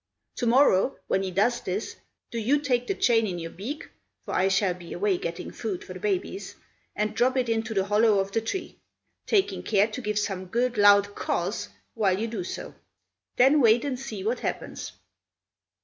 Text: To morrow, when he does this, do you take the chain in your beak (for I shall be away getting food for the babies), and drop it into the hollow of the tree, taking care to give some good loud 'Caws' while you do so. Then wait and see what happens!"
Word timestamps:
To 0.37 0.47
morrow, 0.47 0.97
when 1.05 1.21
he 1.21 1.29
does 1.29 1.61
this, 1.61 1.97
do 2.31 2.39
you 2.39 2.57
take 2.57 2.87
the 2.87 2.95
chain 2.95 3.27
in 3.27 3.37
your 3.37 3.51
beak 3.51 3.87
(for 4.25 4.33
I 4.33 4.47
shall 4.47 4.73
be 4.73 4.93
away 4.93 5.19
getting 5.19 5.51
food 5.51 5.83
for 5.83 5.93
the 5.93 5.99
babies), 5.99 6.55
and 6.95 7.13
drop 7.13 7.37
it 7.37 7.47
into 7.47 7.75
the 7.75 7.83
hollow 7.85 8.17
of 8.17 8.31
the 8.31 8.41
tree, 8.41 8.77
taking 9.27 9.61
care 9.61 9.85
to 9.85 10.01
give 10.01 10.17
some 10.17 10.45
good 10.47 10.75
loud 10.75 11.13
'Caws' 11.13 11.69
while 11.93 12.17
you 12.19 12.25
do 12.25 12.43
so. 12.43 12.73
Then 13.35 13.61
wait 13.61 13.85
and 13.85 13.99
see 13.99 14.23
what 14.23 14.39
happens!" 14.39 14.93